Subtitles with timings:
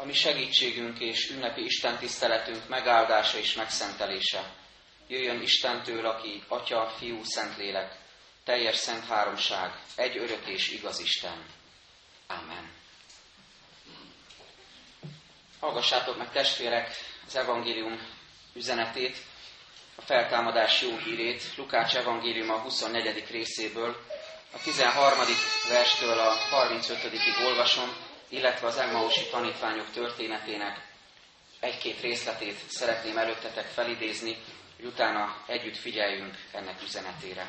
[0.00, 4.52] a mi segítségünk és ünnepi Isten tiszteletünk megáldása és megszentelése.
[5.08, 7.98] Jöjjön Istentől, aki Atya, Fiú, Szentlélek,
[8.44, 11.44] teljes szent háromság, egy örök és igaz Isten.
[12.26, 12.70] Amen.
[15.60, 16.90] Hallgassátok meg testvérek
[17.26, 18.00] az evangélium
[18.54, 19.16] üzenetét,
[19.94, 23.24] a feltámadás jó hírét, Lukács evangélium a 24.
[23.30, 24.04] részéből,
[24.52, 25.18] a 13.
[25.68, 27.12] verstől a 35.
[27.46, 30.88] olvasom, illetve az Emmausi tanítványok történetének
[31.60, 34.36] egy-két részletét szeretném előttetek felidézni,
[34.76, 37.46] hogy utána együtt figyeljünk ennek üzenetére.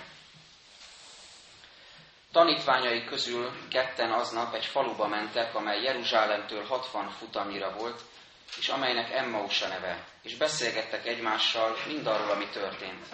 [2.31, 8.01] Tanítványai közül ketten aznap egy faluba mentek, amely Jeruzsálemtől 60 futamnyira volt,
[8.57, 13.05] és amelynek Emmausa neve, és beszélgettek egymással mindarról, ami történt.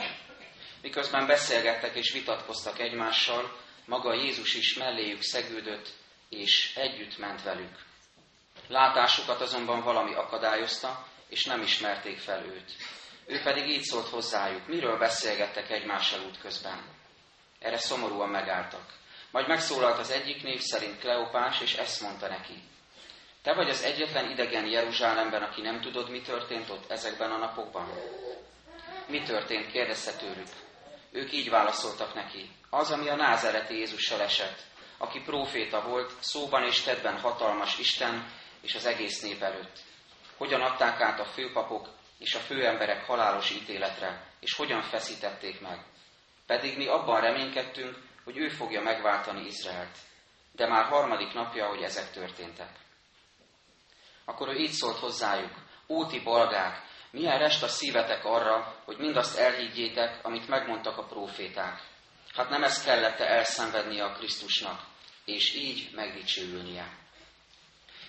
[0.81, 5.89] Miközben beszélgettek és vitatkoztak egymással, maga Jézus is melléjük szegődött,
[6.29, 7.85] és együtt ment velük.
[8.67, 12.71] Látásukat azonban valami akadályozta, és nem ismerték fel őt.
[13.25, 16.81] Ő pedig így szólt hozzájuk, miről beszélgettek egymással útközben.
[17.59, 18.93] Erre szomorúan megálltak.
[19.31, 22.63] Majd megszólalt az egyik név szerint Kleopás, és ezt mondta neki.
[23.41, 27.87] Te vagy az egyetlen idegen Jeruzsálemben, aki nem tudod, mi történt ott ezekben a napokban?
[29.07, 29.71] Mi történt?
[29.71, 30.47] kérdezte tőlük.
[31.11, 32.51] Ők így válaszoltak neki.
[32.69, 34.59] Az, ami a názereti Jézussal esett,
[34.97, 38.31] aki próféta volt, szóban és tedben hatalmas Isten
[38.61, 39.79] és az egész nép előtt.
[40.37, 41.89] Hogyan adták át a főpapok
[42.19, 45.85] és a főemberek halálos ítéletre, és hogyan feszítették meg.
[46.45, 49.97] Pedig mi abban reménykedtünk, hogy ő fogja megváltani Izraelt.
[50.51, 52.69] De már harmadik napja, hogy ezek történtek.
[54.25, 55.53] Akkor ő így szólt hozzájuk,
[55.87, 61.81] óti bolgák, milyen rest a szívetek arra, hogy mindazt elhiggyétek, amit megmondtak a próféták.
[62.37, 64.81] Hát nem ezt kellett elszenvednie a Krisztusnak,
[65.25, 66.97] és így megdicsőülnie.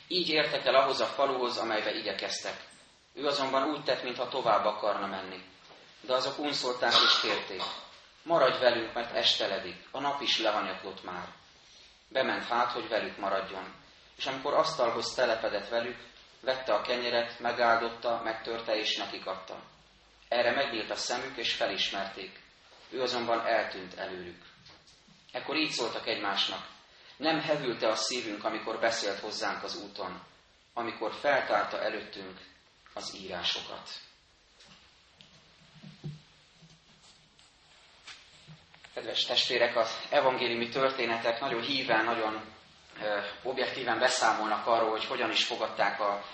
[0.08, 2.56] Így értek el ahhoz a faluhoz, amelybe igyekeztek.
[3.14, 5.42] Ő azonban úgy tett, mintha tovább akarna menni.
[6.00, 7.62] De azok unszolták és kérték.
[8.22, 11.28] Maradj velünk, mert esteledik, a nap is lehanyatlott már.
[12.08, 13.74] Bement hát, hogy velük maradjon.
[14.17, 15.98] És amikor asztalhoz telepedett velük,
[16.40, 19.62] vette a kenyeret, megáldotta, megtörte és nekik adta.
[20.28, 22.46] Erre megnyílt a szemük, és felismerték.
[22.90, 24.42] Ő azonban eltűnt előlük.
[25.32, 26.66] Ekkor így szóltak egymásnak.
[27.16, 30.22] Nem hevülte a szívünk, amikor beszélt hozzánk az úton,
[30.74, 32.38] amikor feltárta előttünk
[32.94, 33.90] az írásokat.
[38.94, 42.56] Kedves testvérek, az evangéliumi történetek nagyon híven, nagyon
[43.42, 46.24] objektíven beszámolnak arról, hogy hogyan is fogadták a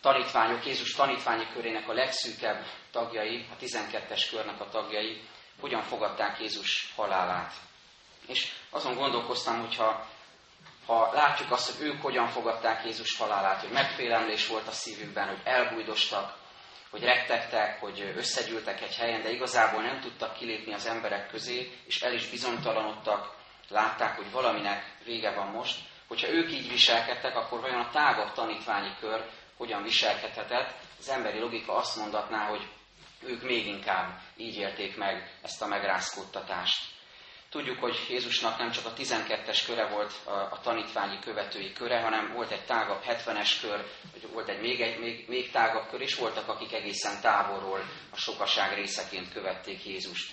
[0.00, 5.22] tanítványok, Jézus tanítványi körének a legszűkebb tagjai, a 12-es körnek a tagjai,
[5.60, 7.52] hogyan fogadták Jézus halálát.
[8.26, 10.06] És azon gondolkoztam, hogyha
[10.86, 15.40] ha látjuk azt, hogy ők hogyan fogadták Jézus halálát, hogy megfélemlés volt a szívükben, hogy
[15.44, 16.34] elbújdostak,
[16.90, 22.02] hogy rektegtek, hogy összegyűltek egy helyen, de igazából nem tudtak kilépni az emberek közé, és
[22.02, 23.34] el is bizonytalanodtak,
[23.68, 25.78] látták, hogy valaminek vége van most.
[26.08, 30.74] Hogyha ők így viselkedtek, akkor vajon a tágabb tanítványi kör hogyan viselkedhetett?
[30.98, 32.68] Az emberi logika azt mondatná, hogy
[33.26, 36.94] ők még inkább így élték meg ezt a megrázkódtatást.
[37.50, 42.32] Tudjuk, hogy Jézusnak nem csak a 12-es köre volt a, a tanítványi követői köre, hanem
[42.32, 46.14] volt egy tágabb 70-es kör, vagy volt egy még, egy még, még tágabb kör, és
[46.14, 50.32] voltak, akik egészen távolról a sokaság részeként követték Jézust.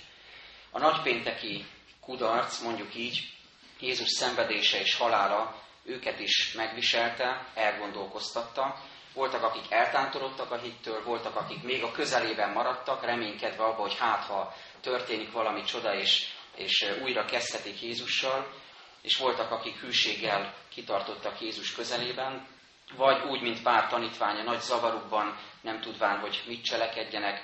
[0.71, 1.65] A nagypénteki
[2.01, 3.33] kudarc, mondjuk így,
[3.79, 8.83] Jézus szenvedése és halála őket is megviselte, elgondolkoztatta.
[9.13, 14.23] Voltak, akik eltántorodtak a hittől, voltak, akik még a közelében maradtak, reménykedve abba, hogy hát,
[14.23, 18.53] ha történik valami csoda, és és újra kezdhetik Jézussal,
[19.01, 22.47] és voltak, akik hűséggel kitartottak Jézus közelében,
[22.95, 27.43] vagy úgy, mint pár tanítványa nagy zavarukban, nem tudván, hogy mit cselekedjenek,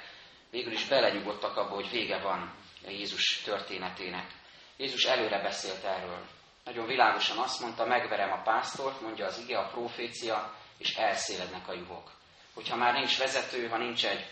[0.50, 2.54] végül is belenyugodtak abba, hogy vége van
[2.88, 4.32] Jézus történetének.
[4.78, 6.26] Jézus előre beszélt erről.
[6.64, 11.74] Nagyon világosan azt mondta, megverem a pásztort, mondja az ige, a profécia, és elszélednek a
[11.74, 12.12] juhok.
[12.54, 14.26] Hogyha már nincs vezető, ha nincs egy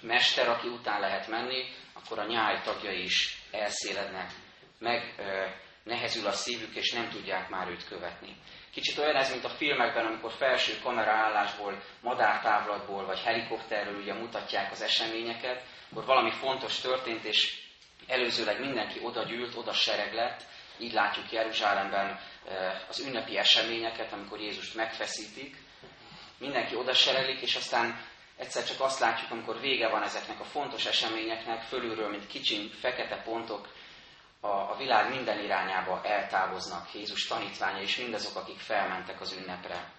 [0.00, 4.30] mester, aki után lehet menni, akkor a nyáj tagjai is elszélednek,
[4.78, 5.46] meg ö,
[5.82, 8.36] nehezül a szívük, és nem tudják már őt követni.
[8.72, 14.82] Kicsit olyan ez, mint a filmekben, amikor felső kameraállásból, madártávlatból vagy helikopterről ugye mutatják az
[14.82, 17.60] eseményeket, akkor valami fontos történt, és
[18.06, 20.42] előzőleg mindenki oda gyűlt, oda sereg lett,
[20.78, 22.20] így látjuk Jeruzsálemben
[22.88, 25.56] az ünnepi eseményeket, amikor Jézust megfeszítik.
[26.38, 28.06] Mindenki oda sereglik, és aztán
[28.38, 33.22] Egyszer csak azt látjuk, amikor vége van ezeknek a fontos eseményeknek, fölülről, mint kicsi fekete
[33.22, 33.68] pontok,
[34.40, 39.92] a, a világ minden irányába eltávoznak Jézus tanítványa és mindazok, akik felmentek az ünnepre.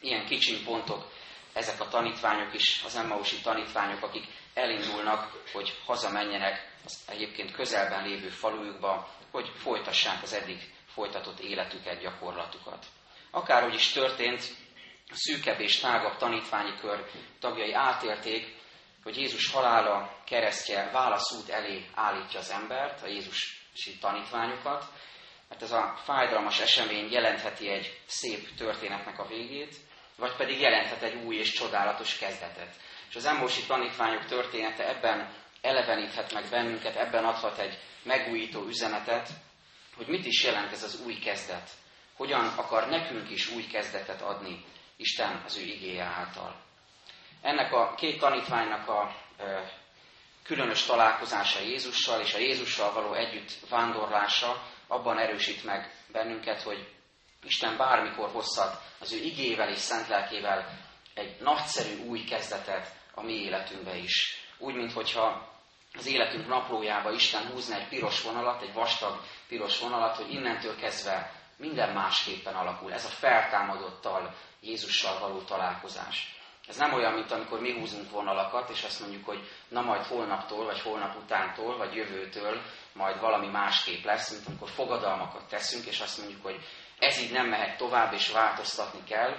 [0.00, 1.12] ilyen kicsiny pontok,
[1.52, 4.24] ezek a tanítványok is, az Emmausi tanítványok, akik
[4.54, 12.86] elindulnak, hogy hazamenjenek az egyébként közelben lévő falujukba, hogy folytassák az eddig folytatott életüket, gyakorlatukat.
[13.30, 14.54] Akárhogy is történt,
[15.12, 17.10] szűkebb és tágabb tanítványi kör
[17.40, 18.60] tagjai átérték,
[19.02, 24.84] hogy Jézus halála, keresztje válaszút elé állítja az embert, a Jézusi tanítványokat,
[25.48, 29.76] mert ez a fájdalmas esemény jelentheti egy szép történetnek a végét,
[30.16, 32.74] vagy pedig jelenthet egy új és csodálatos kezdetet.
[33.08, 39.28] És az embósi tanítványok története ebben eleveníthet meg bennünket, ebben adhat egy megújító üzenetet,
[39.96, 41.70] hogy mit is jelent ez az új kezdet.
[42.16, 44.64] Hogyan akar nekünk is új kezdetet adni
[44.96, 46.60] Isten az ő igéje által.
[47.42, 49.14] Ennek a két tanítványnak a
[50.42, 56.88] különös találkozása Jézussal és a Jézussal való együtt vándorlása abban erősít meg bennünket, hogy
[57.44, 60.78] Isten bármikor hozhat az ő igével és szent lelkével
[61.14, 64.44] egy nagyszerű új kezdetet a mi életünkbe is.
[64.58, 65.50] Úgy, mintha
[65.92, 71.41] az életünk naplójába Isten húzna egy piros vonalat, egy vastag piros vonalat, hogy innentől kezdve
[71.62, 72.92] minden másképpen alakul.
[72.92, 76.36] Ez a feltámadottal, Jézussal való találkozás.
[76.68, 80.64] Ez nem olyan, mint amikor mi húzunk vonalakat, és azt mondjuk, hogy na majd holnaptól,
[80.64, 82.62] vagy holnap utántól, vagy jövőtől
[82.92, 86.60] majd valami másképp lesz, mint amikor fogadalmakat teszünk, és azt mondjuk, hogy
[86.98, 89.36] ez így nem mehet tovább, és változtatni kell,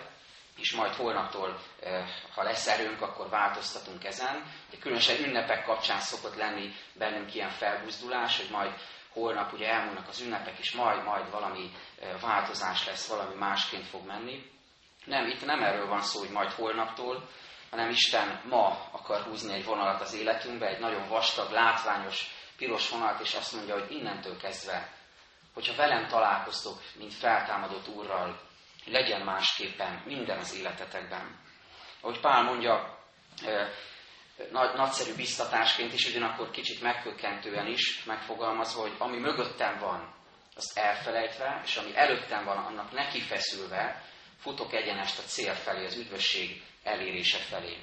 [0.57, 4.43] és majd holnaptól, eh, ha lesz erőnk, akkor változtatunk ezen.
[4.69, 8.71] De különösen ünnepek kapcsán szokott lenni bennünk ilyen felbuzdulás, hogy majd
[9.13, 11.71] holnap ugye elmúlnak az ünnepek, és majd, majd valami
[12.21, 14.51] változás lesz, valami másként fog menni.
[15.05, 17.29] Nem, itt nem erről van szó, hogy majd holnaptól,
[17.69, 22.25] hanem Isten ma akar húzni egy vonalat az életünkbe, egy nagyon vastag, látványos,
[22.57, 24.91] piros vonalat, és azt mondja, hogy innentől kezdve,
[25.53, 28.39] hogyha velem találkoztok, mint feltámadott Úrral,
[28.85, 31.39] legyen másképpen minden az életetekben.
[32.01, 32.99] Ahogy Pál mondja,
[34.51, 40.13] nagy, nagyszerű biztatásként is, ugyanakkor kicsit megkökkentően is megfogalmazva, hogy ami mögöttem van,
[40.55, 44.03] azt elfelejtve, és ami előttem van, annak neki feszülve,
[44.39, 47.77] futok egyenest a cél felé, az üdvösség elérése felé.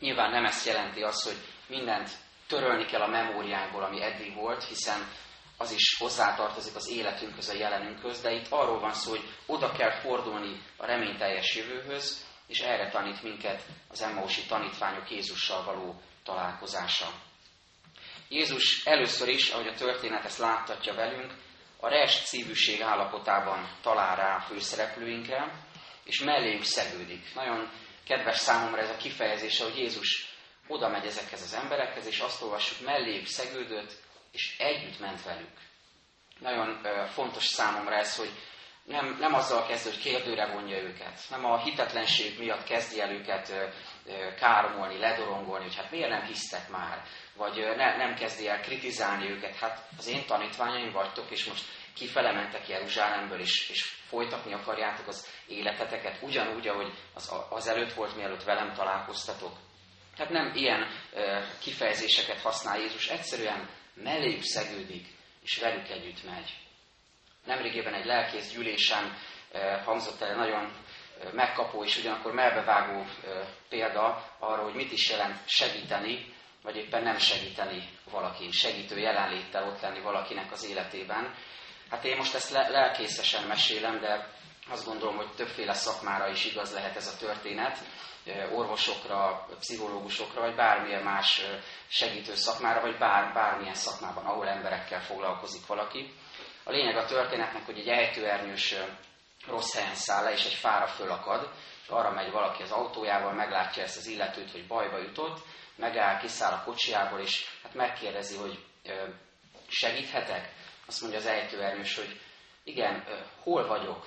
[0.00, 1.36] Nyilván nem ezt jelenti az, hogy
[1.66, 2.10] mindent
[2.46, 5.08] törölni kell a memóriánkból, ami eddig volt, hiszen
[5.56, 10.00] az is hozzátartozik az életünkhöz, a jelenünkhöz, de itt arról van szó, hogy oda kell
[10.00, 17.12] fordulni a reményteljes jövőhöz, és erre tanít minket az Emmausi tanítványok Jézussal való találkozása.
[18.28, 21.32] Jézus először is, ahogy a történet ezt láttatja velünk,
[21.80, 25.66] a rest szívűség állapotában talál rá a főszereplőinkre,
[26.04, 27.34] és melléjük szegődik.
[27.34, 27.70] Nagyon
[28.06, 30.34] kedves számomra ez a kifejezése, hogy Jézus
[30.66, 33.92] oda megy ezekhez az emberekhez, és azt olvassuk, melléjük szegődött,
[34.32, 35.58] és együtt ment velük.
[36.38, 38.30] Nagyon fontos számomra ez, hogy
[38.84, 43.52] nem, nem azzal kezd, hogy kérdőre vonja őket, nem a hitetlenség miatt kezdi el őket
[44.38, 47.02] káromolni, ledorongolni, hogy hát miért nem hisztek már,
[47.36, 51.64] vagy ne, nem kezdi el kritizálni őket, hát az én tanítványaim vagytok, és most
[51.94, 58.16] kifele mentek Jeruzsálemből, és, és folytatni akarjátok az életeteket, ugyanúgy, ahogy az, az előtt volt,
[58.16, 59.56] mielőtt velem találkoztatok.
[60.16, 60.80] Tehát nem ilyen
[61.14, 65.06] e, kifejezéseket használ Jézus, egyszerűen melléjük szegődik,
[65.42, 66.61] és velük együtt megy.
[67.44, 69.18] Nemrégében egy lelkész gyűlésen
[69.52, 70.72] e, hangzott el nagyon e,
[71.32, 73.06] megkapó és ugyanakkor melbevágó e,
[73.68, 79.80] példa arra, hogy mit is jelent segíteni, vagy éppen nem segíteni valakin, segítő jelenléttel ott
[79.80, 81.34] lenni valakinek az életében.
[81.90, 84.28] Hát én most ezt lelkészesen mesélem, de
[84.70, 87.78] azt gondolom, hogy többféle szakmára is igaz lehet ez a történet,
[88.52, 91.42] orvosokra, pszichológusokra, vagy bármilyen más
[91.88, 96.14] segítő szakmára, vagy bár, bármilyen szakmában, ahol emberekkel foglalkozik valaki.
[96.64, 98.74] A lényeg a történetnek, hogy egy ejtőernyős
[99.46, 101.52] rossz helyen száll le, és egy fára fölakad,
[101.82, 105.38] és arra megy valaki az autójával, meglátja ezt az illetőt, hogy bajba jutott,
[105.76, 108.64] megáll, kiszáll a kocsiából, és hát megkérdezi, hogy
[109.68, 110.52] segíthetek?
[110.86, 112.20] Azt mondja az ejtőernyős, hogy
[112.64, 113.04] igen,
[113.42, 114.06] hol vagyok?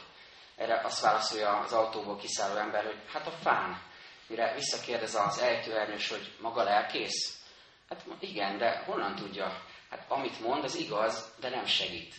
[0.55, 3.81] Erre azt válaszolja az autóból kiszálló ember, hogy hát a fán.
[4.27, 7.43] Mire visszakérdez az ejtőernyős, hogy maga lelkész?
[7.89, 9.62] Hát igen, de honnan tudja?
[9.89, 12.15] Hát amit mond, az igaz, de nem segít.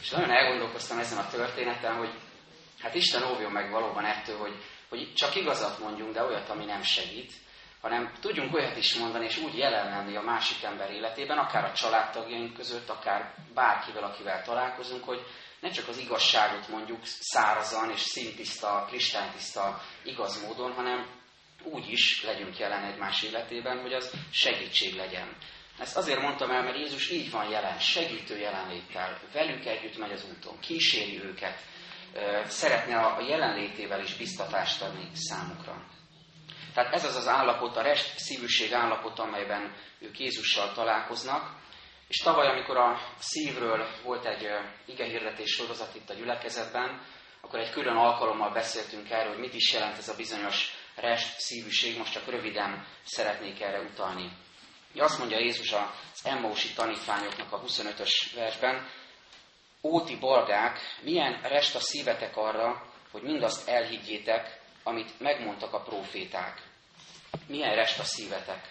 [0.00, 2.10] És nagyon elgondolkoztam ezen a történeten, hogy
[2.80, 4.54] hát Isten óvjon meg valóban ettől, hogy,
[4.88, 7.32] hogy csak igazat mondjunk, de olyat, ami nem segít
[7.86, 11.72] hanem tudjunk olyat is mondani, és úgy jelen lenni a másik ember életében, akár a
[11.72, 15.26] családtagjaink között, akár bárkivel, akivel találkozunk, hogy
[15.60, 21.06] ne csak az igazságot mondjuk szárazan és szintiszta, kristálytiszta, igaz módon, hanem
[21.62, 25.36] úgy is legyünk jelen egymás életében, hogy az segítség legyen.
[25.78, 30.26] Ezt azért mondtam el, mert Jézus így van jelen, segítő jelenléttel, velük együtt megy az
[30.36, 31.58] úton, kíséri őket,
[32.44, 35.86] szeretne a jelenlétével is biztatást adni számukra.
[36.74, 41.54] Tehát ez az az állapot, a rest szívűség állapot, amelyben ők Jézussal találkoznak.
[42.08, 44.48] És tavaly, amikor a szívről volt egy
[44.86, 47.00] igehirdetés sorozat itt a gyülekezetben,
[47.40, 51.98] akkor egy külön alkalommal beszéltünk erről, hogy mit is jelent ez a bizonyos rest szívűség,
[51.98, 54.30] most csak röviden szeretnék erre utalni.
[55.00, 58.88] Azt mondja Jézus az Emmausi tanítványoknak a 25-ös versben,
[59.82, 66.62] Óti bolgák, milyen rest a szívetek arra, hogy mindazt elhiggyétek, amit megmondtak a proféták.
[67.46, 68.70] Milyen rest a szívetek?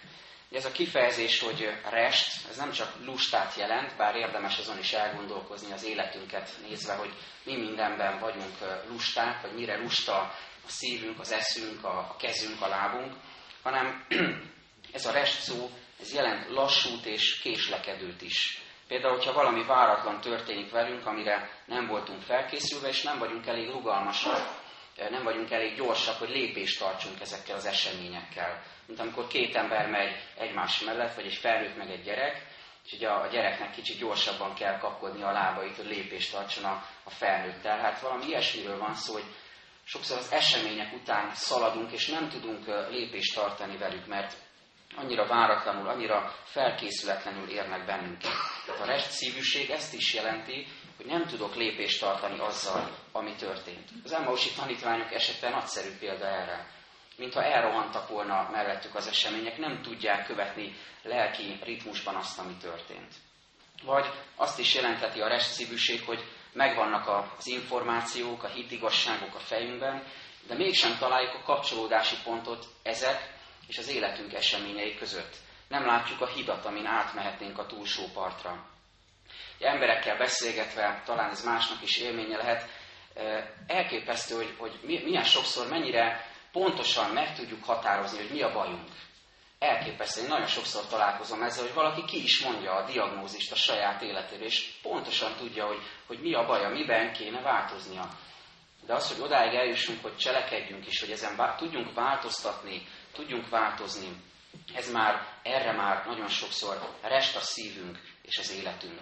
[0.51, 5.71] Ez a kifejezés, hogy rest, ez nem csak lustát jelent, bár érdemes azon is elgondolkozni
[5.71, 7.13] az életünket nézve, hogy
[7.43, 10.15] mi mindenben vagyunk lusták, vagy mire lusta
[10.65, 13.13] a szívünk, az eszünk, a kezünk, a lábunk,
[13.61, 14.05] hanem
[14.93, 18.61] ez a rest szó, ez jelent lassút és késlekedőt is.
[18.87, 24.63] Például, hogyha valami váratlan történik velünk, amire nem voltunk felkészülve, és nem vagyunk elég rugalmasak,
[25.09, 28.63] nem vagyunk elég gyorsak, hogy lépést tartsunk ezekkel az eseményekkel.
[28.85, 32.47] Mint amikor két ember megy egymás mellett, vagy egy felnőtt meg egy gyerek,
[32.85, 37.09] és ugye a gyereknek kicsit gyorsabban kell kapkodni a lábait, hogy lépést tartson a, a
[37.09, 37.79] felnőttel.
[37.79, 39.25] Hát valami ilyesmiről van szó, hogy
[39.83, 44.33] sokszor az események után szaladunk, és nem tudunk lépést tartani velük, mert
[44.95, 48.31] annyira váratlanul, annyira felkészületlenül érnek bennünket.
[48.65, 53.89] Tehát a rest szívűség ezt is jelenti, hogy nem tudok lépést tartani azzal, ami történt.
[54.03, 56.67] Az Emmausi tanítványok esete nagyszerű példa erre.
[57.17, 63.13] Mintha elrohantak volna mellettük az események, nem tudják követni lelki ritmusban azt, ami történt.
[63.83, 66.23] Vagy azt is jelentheti a rest szívűség, hogy
[66.53, 70.03] megvannak az információk, a hitigasságok a fejünkben,
[70.47, 73.33] de mégsem találjuk a kapcsolódási pontot ezek
[73.67, 75.35] és az életünk eseményei között.
[75.67, 78.65] Nem látjuk a hidat, amin átmehetnénk a túlsó partra.
[79.59, 82.69] Emberekkel beszélgetve, talán ez másnak is élménye lehet,
[83.67, 88.89] elképesztő, hogy, hogy milyen sokszor, mennyire pontosan meg tudjuk határozni, hogy mi a bajunk.
[89.59, 94.01] Elképesztő, én nagyon sokszor találkozom ezzel, hogy valaki ki is mondja a diagnózist a saját
[94.01, 98.09] életéről, és pontosan tudja, hogy, hogy mi a baja, miben kéne változnia.
[98.85, 104.07] De az, hogy odáig eljussunk, hogy cselekedjünk is, hogy ezen bá- tudjunk változtatni, tudjunk változni,
[104.73, 108.99] ez már, erre már nagyon sokszor rest a szívünk és az életünk.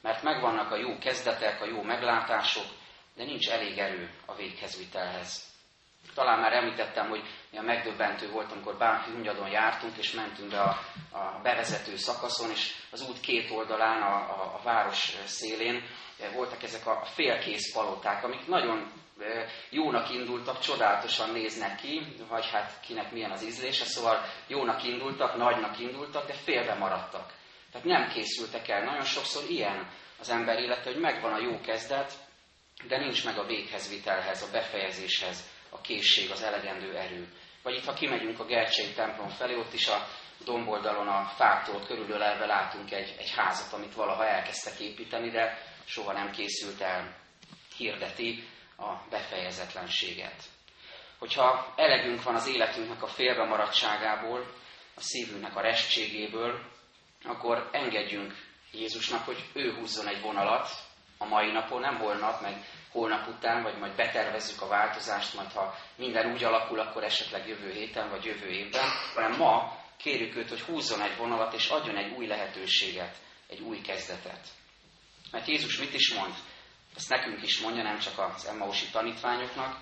[0.00, 2.66] Mert megvannak a jó kezdetek, a jó meglátások,
[3.16, 5.54] de nincs elég erő a véghezvitelhez.
[6.14, 9.10] Talán már említettem, hogy milyen megdöbbentő volt, amikor Bánfi
[9.50, 10.78] jártunk, és mentünk be a,
[11.10, 15.82] a bevezető szakaszon, és az út két oldalán, a, a, a város szélén
[16.34, 18.92] voltak ezek a félkész paloták, amik nagyon
[19.70, 25.78] jónak indultak, csodálatosan néznek ki, vagy hát kinek milyen az ízlése, szóval jónak indultak, nagynak
[25.78, 27.32] indultak, de félbe maradtak.
[27.72, 28.84] Tehát nem készültek el.
[28.84, 32.12] Nagyon sokszor ilyen az ember élete, hogy megvan a jó kezdet,
[32.88, 37.28] de nincs meg a véghezvitelhez, a befejezéshez a készség, az elegendő erő.
[37.62, 40.06] Vagy itt, ha kimegyünk a Gercsei templom felé, ott is a
[40.44, 46.30] domboldalon a fáktól körülölelve látunk egy, egy házat, amit valaha elkezdtek építeni, de soha nem
[46.30, 47.16] készült el.
[47.76, 50.42] Hirdeti a befejezetlenséget.
[51.18, 54.54] Hogyha elegünk van az életünknek a félbemaradtságából,
[54.94, 56.60] a szívünknek a restségéből,
[57.24, 58.34] akkor engedjünk
[58.72, 60.68] Jézusnak, hogy ő húzzon egy vonalat
[61.18, 65.74] a mai napon, nem holnap, meg holnap után, vagy majd betervezzük a változást, majd ha
[65.96, 70.60] minden úgy alakul, akkor esetleg jövő héten, vagy jövő évben, hanem ma kérjük őt, hogy
[70.60, 73.16] húzzon egy vonalat, és adjon egy új lehetőséget,
[73.48, 74.46] egy új kezdetet.
[75.30, 76.34] Mert Jézus mit is mond?
[76.96, 79.80] Ezt nekünk is mondja, nem csak az Emmausi tanítványoknak.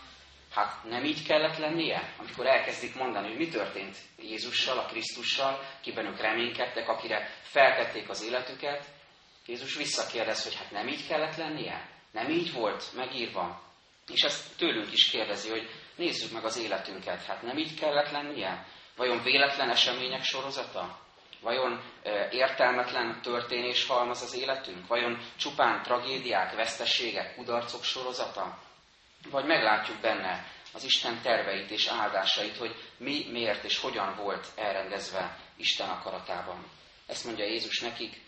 [0.51, 6.07] Hát nem így kellett lennie, amikor elkezdik mondani, hogy mi történt Jézussal, a Krisztussal, kiben
[6.07, 8.85] ők reménykedtek, akire feltették az életüket.
[9.47, 11.89] Jézus visszakérdez, hogy hát nem így kellett lennie?
[12.13, 13.63] Nem így volt megírva?
[14.13, 17.25] És ezt tőlünk is kérdezi, hogy nézzük meg az életünket.
[17.25, 18.67] Hát nem így kellett lennie?
[18.97, 21.04] Vajon véletlen események sorozata?
[21.45, 21.83] Vajon
[22.31, 24.87] értelmetlen történés halmaz az életünk?
[24.87, 28.59] Vajon csupán tragédiák, veszteségek, kudarcok sorozata?
[29.31, 35.39] Vagy meglátjuk benne az Isten terveit és áldásait, hogy mi, miért és hogyan volt elrendezve
[35.57, 36.65] Isten akaratában.
[37.07, 38.21] Ezt mondja Jézus nekik,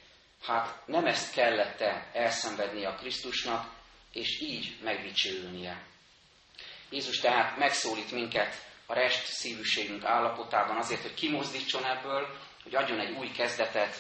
[0.43, 3.71] hát nem ezt kellette elszenvednie a Krisztusnak,
[4.13, 5.83] és így megdicsőülnie.
[6.91, 8.55] Jézus tehát megszólít minket
[8.87, 13.95] a rest szívűségünk állapotában azért, hogy kimozdítson ebből, hogy adjon egy új kezdetet,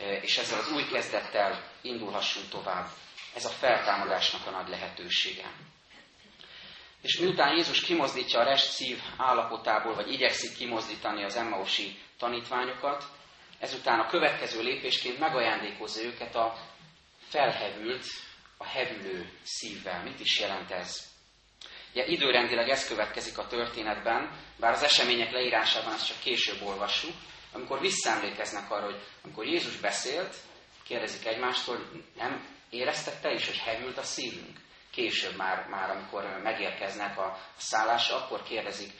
[0.00, 2.86] e, és ezzel az új kezdettel indulhassunk tovább.
[3.34, 5.50] Ez a feltámadásnak a nagy lehetősége.
[7.00, 13.04] És miután Jézus kimozdítja a rest szív állapotából, vagy igyekszik kimozdítani az Emmausi tanítványokat,
[13.58, 16.56] ezután a következő lépésként megajándékozza őket a
[17.28, 18.04] felhevült,
[18.56, 20.02] a hevülő szívvel.
[20.02, 21.10] Mit is jelent ez?
[21.92, 27.14] Ugye időrendileg ez következik a történetben, bár az események leírásában ezt csak később olvassuk,
[27.52, 30.34] amikor visszaemlékeznek arra, hogy amikor Jézus beszélt,
[30.84, 34.58] kérdezik egymástól, nem éreztek te is, hogy hevült a szívünk?
[34.90, 38.92] Később már, már amikor megérkeznek a szállásra, akkor kérdezik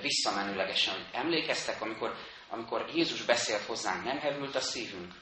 [0.00, 2.14] visszamenőlegesen, hogy emlékeztek, amikor,
[2.48, 5.12] amikor Jézus beszélt hozzánk, nem hevült a szívünk?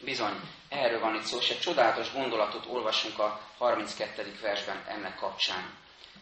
[0.00, 4.38] Bizony, erről van itt szó, és egy csodálatos gondolatot olvasunk a 32.
[4.42, 5.74] versben ennek kapcsán.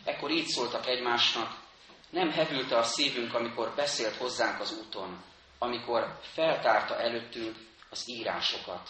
[0.04, 1.62] Ekkor így szóltak egymásnak,
[2.10, 5.24] nem hevülte a szívünk, amikor beszélt hozzánk az úton,
[5.58, 7.56] amikor feltárta előttünk
[7.90, 8.88] az írásokat.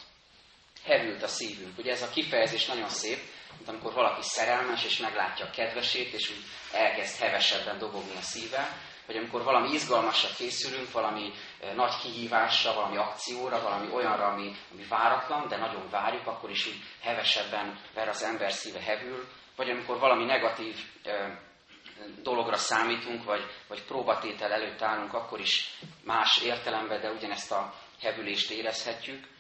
[0.85, 1.78] Hevült a szívünk.
[1.78, 3.18] Ugye ez a kifejezés nagyon szép,
[3.56, 8.68] mint amikor valaki szerelmes, és meglátja a kedvesét, és úgy elkezd hevesebben dobogni a szíve,
[9.06, 14.85] vagy amikor valami izgalmasra készülünk, valami eh, nagy kihívásra, valami akcióra, valami olyanra, ami, ami
[14.88, 19.99] váratlan, de nagyon várjuk, akkor is úgy hevesebben ver az ember szíve hevül, vagy amikor
[19.99, 21.38] valami negatív eh,
[22.22, 28.50] dologra számítunk, vagy, vagy próbatétel előtt állunk, akkor is más értelemben, de ugyanezt a hevülést
[28.50, 29.32] érezhetjük.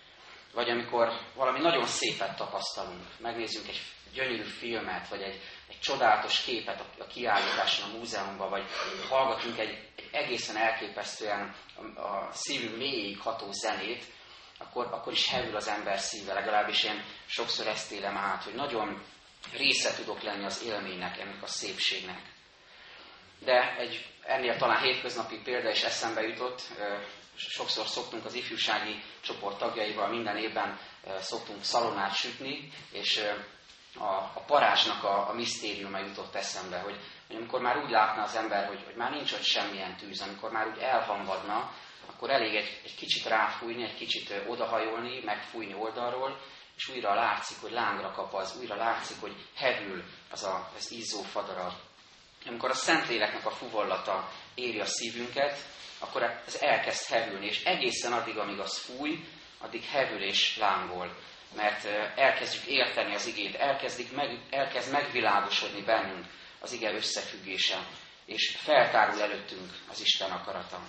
[0.52, 3.80] Vagy amikor valami nagyon szépet tapasztalunk, megnézzünk egy
[4.14, 8.64] gyönyörű filmet, vagy egy, egy csodálatos képet a kiállításon a múzeumban, vagy
[9.08, 11.54] hallgatunk egy, egy egészen elképesztően
[11.94, 14.04] a, a szívünk mélyig ható zenét,
[14.58, 16.32] akkor, akkor is hevül az ember szíve.
[16.32, 19.02] Legalábbis én sokszor ezt élem át, hogy nagyon
[19.52, 22.33] része tudok lenni az élménynek, ennek a szépségnek.
[23.38, 26.62] De egy ennél talán hétköznapi példa is eszembe jutott,
[27.36, 30.78] sokszor szoktunk az ifjúsági csoport tagjaival minden évben
[31.18, 33.22] szoktunk szalonát sütni, és
[33.98, 38.34] a, a parázsnak a, a misztériuma jutott eszembe, hogy, hogy amikor már úgy látna az
[38.34, 41.72] ember, hogy, hogy már nincs ott semmilyen tűz, amikor már úgy elhamvadna,
[42.06, 46.40] akkor elég egy, egy kicsit ráfújni, egy kicsit odahajolni, megfújni oldalról,
[46.76, 51.22] és újra látszik, hogy lángra kap az, újra látszik, hogy hevül az, a, az izzó
[51.22, 51.72] fadarab.
[52.46, 55.58] Amikor a Szentléleknek a fuvollata éri a szívünket,
[55.98, 59.24] akkor ez elkezd hevülni, és egészen addig, amíg az fúj,
[59.58, 61.16] addig hevül és lángol
[61.54, 61.84] mert
[62.16, 66.26] elkezdjük érteni az igét, elkezdik meg, elkezd megvilágosodni bennünk
[66.60, 67.86] az ige összefüggése,
[68.26, 70.80] és feltárul előttünk az Isten akarata.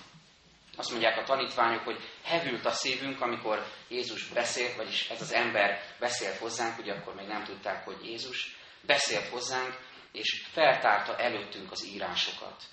[0.78, 5.82] Azt mondják a tanítványok, hogy hevült a szívünk, amikor Jézus beszélt, vagyis ez az ember
[6.00, 9.80] beszélt hozzánk, ugye akkor még nem tudták, hogy Jézus, beszélt hozzánk,
[10.15, 12.63] és feltárta előttünk az írásokat.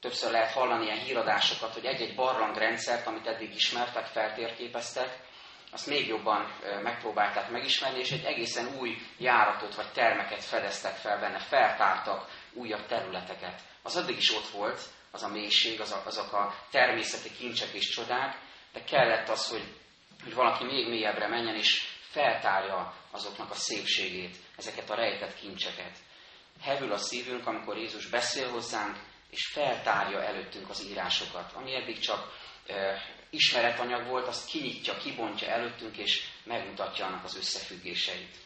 [0.00, 5.18] Többször lehet hallani ilyen híradásokat, hogy egy-egy barlangrendszert, amit eddig ismertek, feltérképeztek,
[5.72, 11.38] azt még jobban megpróbálták megismerni, és egy egészen új járatot vagy termeket fedeztek fel benne,
[11.38, 13.60] feltártak újabb területeket.
[13.82, 14.80] Az addig is ott volt,
[15.10, 18.38] az a mélység, az a, azok a természeti kincsek és csodák,
[18.72, 19.64] de kellett az, hogy,
[20.22, 25.96] hogy valaki még mélyebbre menjen, és feltárja azoknak a szépségét, ezeket a rejtett kincseket.
[26.62, 28.96] Hevül a szívünk, amikor Jézus beszél hozzánk,
[29.30, 32.32] és feltárja előttünk az írásokat, ami eddig csak
[33.30, 38.36] ismeretanyag volt, azt kinyitja, kibontja előttünk, és megmutatja annak az összefüggéseit.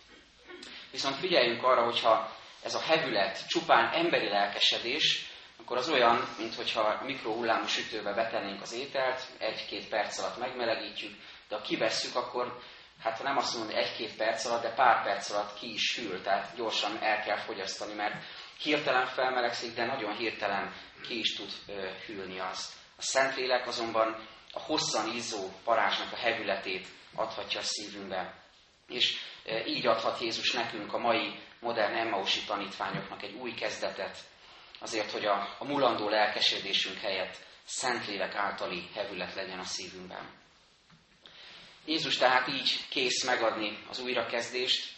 [0.91, 5.27] Viszont figyeljünk arra, hogyha ez a hevület csupán emberi lelkesedés,
[5.61, 11.15] akkor az olyan, mintha a mikrohullámú sütőbe betennénk az ételt, egy-két perc alatt megmelegítjük,
[11.49, 12.61] de ha kivesszük, akkor
[13.01, 16.23] hát nem azt mondom, hogy egy-két perc alatt, de pár perc alatt ki is hűl,
[16.23, 18.25] tehát gyorsan el kell fogyasztani, mert
[18.59, 21.51] hirtelen felmelegszik, de nagyon hirtelen ki is tud
[22.07, 22.73] hűlni azt.
[22.97, 28.35] A Szentlélek azonban a hosszan izzó parázsnak a hevületét adhatja a szívünkbe.
[28.89, 34.19] És e, így adhat Jézus nekünk a mai modern Emmausi tanítványoknak egy új kezdetet,
[34.81, 40.46] azért, hogy a, a mulandó lelkesedésünk helyett Szentlélek általi hevület legyen a szívünkben.
[41.87, 44.95] Jézus tehát így kész megadni az újrakezdést,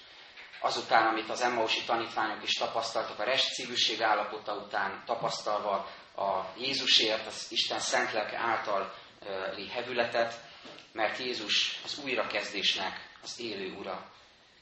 [0.60, 7.46] azután, amit az Emmausi tanítványok is tapasztaltak, a restszívűség állapota után tapasztalva a Jézusért, az
[7.50, 8.94] Isten szent lelke által
[9.72, 10.40] hevületet,
[10.92, 14.10] mert Jézus az újrakezdésnek az élő ura.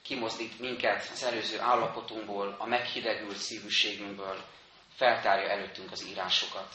[0.03, 4.45] Kimozdít minket az előző állapotunkból, a meghidegült szívűségünkből,
[4.97, 6.75] feltárja előttünk az írásokat.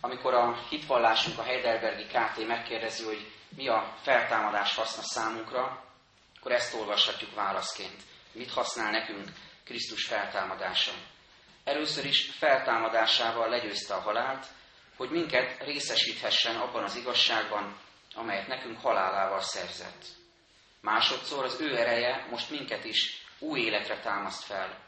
[0.00, 5.84] Amikor a hitvallásunk a Heidelbergi KT megkérdezi, hogy mi a feltámadás haszna számunkra,
[6.38, 8.02] akkor ezt olvashatjuk válaszként.
[8.32, 9.28] Mit használ nekünk
[9.64, 10.92] Krisztus feltámadása?
[11.64, 14.46] Először is feltámadásával legyőzte a halált,
[14.96, 17.78] hogy minket részesíthessen abban az igazságban,
[18.14, 20.04] amelyet nekünk halálával szerzett.
[20.80, 24.78] Másodszor az ő ereje most minket is új életre támaszt fel.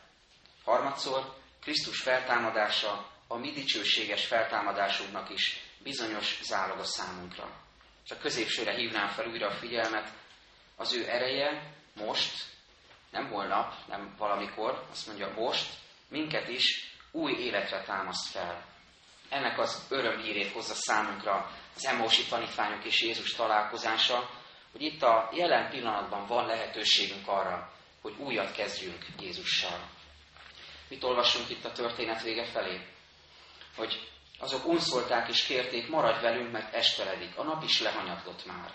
[0.64, 7.50] Harmadszor Krisztus feltámadása a mi dicsőséges feltámadásunknak is bizonyos zálog a számunkra.
[8.04, 10.12] És a középsőre hívnám fel újra a figyelmet,
[10.76, 12.44] az ő ereje most,
[13.10, 15.74] nem holnap, nem valamikor, azt mondja most,
[16.08, 18.64] minket is új életre támaszt fel.
[19.28, 24.30] Ennek az örömhírét hozza számunkra az Emósi tanítványok és Jézus találkozása,
[24.72, 29.88] hogy itt a jelen pillanatban van lehetőségünk arra, hogy újat kezdjünk Jézussal.
[30.88, 32.86] Mit olvasunk itt a történet vége felé?
[33.76, 34.11] Hogy
[34.42, 37.36] azok unszolták és kérték, maradj velünk, mert esteledik.
[37.36, 38.70] A nap is lehanyatlott már.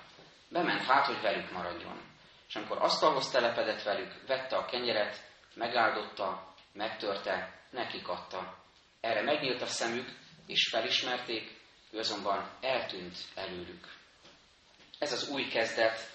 [0.49, 2.01] Bement hát, hogy velük maradjon.
[2.47, 8.57] És amikor asztalhoz telepedett velük, vette a kenyeret, megáldotta, megtörte, nekik adta.
[9.01, 10.09] Erre megnyílt a szemük,
[10.45, 11.59] és felismerték,
[11.91, 13.87] ő azonban eltűnt előlük.
[14.99, 16.09] Ez az új kezdet,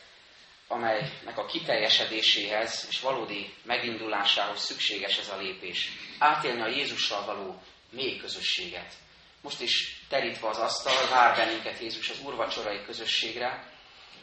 [0.68, 5.90] amelynek a kiteljesedéséhez és valódi megindulásához szükséges ez a lépés.
[6.18, 8.94] Átélni a Jézussal való mély közösséget.
[9.42, 13.70] Most is terítve az asztal, vár bennünket Jézus az úrvacsorai közösségre,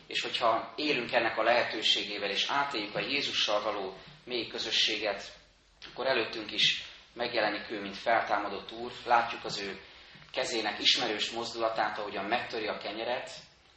[0.08, 5.34] és hogyha élünk ennek a lehetőségével, és átéljük a Jézussal való mély közösséget,
[5.92, 9.82] akkor előttünk is megjelenik ő, mint feltámadott úr, látjuk az ő
[10.32, 13.32] kezének ismerős mozdulatát, ahogyan megtöri a kenyeret,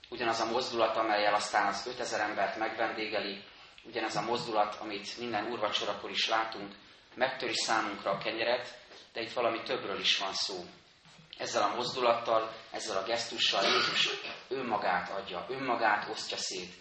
[0.09, 3.43] ugyanaz a mozdulat, amelyel aztán az 5000 embert megvendégeli,
[3.85, 6.75] ugyanaz a mozdulat, amit minden úrvacsorakor is látunk,
[7.15, 8.79] megtöri számunkra a kenyeret,
[9.13, 10.65] de itt valami többről is van szó.
[11.39, 14.09] Ezzel a mozdulattal, ezzel a gesztussal Jézus
[14.49, 16.73] önmagát adja, önmagát osztja szét.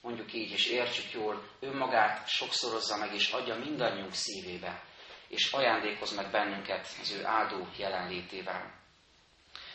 [0.00, 4.82] Mondjuk így, és értsük jól, önmagát sokszorozza meg, és adja mindannyiunk szívébe,
[5.28, 8.78] és ajándékoz meg bennünket az ő áldó jelenlétével.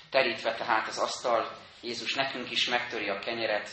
[0.10, 3.70] Terítve tehát az asztal, Jézus nekünk is megtöri a kenyeret,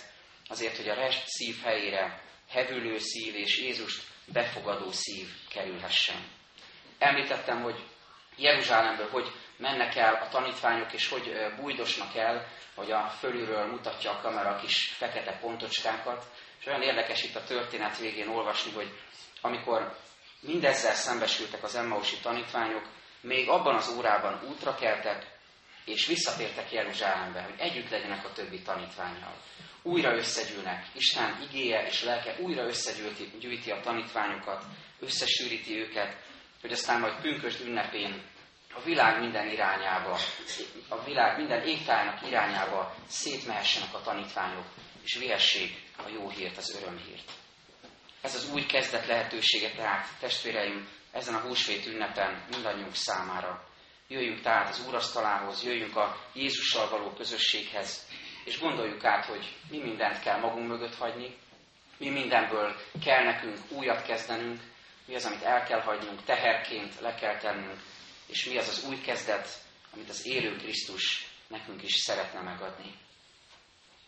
[0.49, 6.29] azért, hogy a rest szív helyére hevülő szív és Jézust befogadó szív kerülhessen.
[6.99, 7.85] Említettem, hogy
[8.37, 14.21] Jeruzsálemből hogy mennek el a tanítványok, és hogy bújdosnak el, hogy a fölülről mutatja a
[14.21, 16.25] kamera a kis fekete pontocskákat.
[16.61, 18.99] És olyan érdekes itt a történet végén olvasni, hogy
[19.41, 19.97] amikor
[20.41, 22.89] mindezzel szembesültek az Emmausi tanítványok,
[23.21, 25.27] még abban az órában útra keltek,
[25.85, 29.35] és visszatértek Jeruzsálembe, hogy együtt legyenek a többi tanítványjal.
[29.83, 34.65] Újra összegyűlnek, Isten igéje és lelke újra összegyűjti a tanítványokat,
[35.01, 36.17] összesűríti őket,
[36.61, 38.23] hogy aztán majd pünkösd ünnepén
[38.75, 40.19] a világ minden irányába,
[40.89, 44.67] a világ minden égtájának irányába szétmehessenek a tanítványok,
[45.03, 47.33] és vihessék a jó hírt, az örömhírt.
[48.21, 53.65] Ez az új kezdet lehetősége tehát, testvéreim, ezen a húsvét ünnepen mindannyiunk számára.
[54.09, 58.07] Jöjjünk tehát az úrasztalához, jöjjünk a Jézussal való közösséghez,
[58.45, 61.37] és gondoljuk át, hogy mi mindent kell magunk mögött hagyni,
[61.99, 64.61] mi mindenből kell nekünk újat kezdenünk,
[65.07, 67.81] mi az, amit el kell hagynunk, teherként le kell tennünk,
[68.27, 69.49] és mi az az új kezdet,
[69.95, 72.95] amit az élő Krisztus nekünk is szeretne megadni.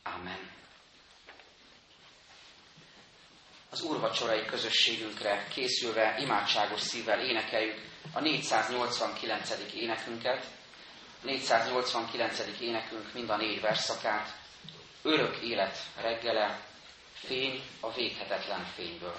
[0.02, 0.50] Amen.
[3.70, 7.80] Az úrvacsorai közösségünkre készülve imádságos szívvel énekeljük
[8.12, 9.50] a 489.
[9.74, 10.46] énekünket.
[11.22, 12.40] 489.
[12.60, 14.36] énekünk mind a négy verszakát.
[15.02, 16.66] Örök élet reggele,
[17.12, 19.16] fény a véghetetlen fényből.